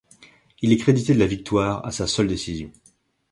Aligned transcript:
Il 0.63 0.71
est 0.71 0.77
crédité 0.77 1.13
de 1.13 1.19
la 1.19 1.27
victoire 1.27 1.85
à 1.85 1.91
sa 1.91 2.07
seule 2.07 2.25
décision. 2.27 2.71